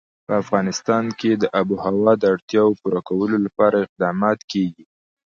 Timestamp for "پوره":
2.81-3.01